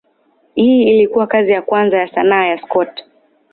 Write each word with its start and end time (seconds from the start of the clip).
Hii 0.55 0.83
ilikuwa 0.83 1.27
kazi 1.27 1.51
ya 1.51 1.61
kwanza 1.61 1.97
ya 1.97 2.07
sanaa 2.11 2.45
ya 2.45 2.57
Scott. 2.57 3.03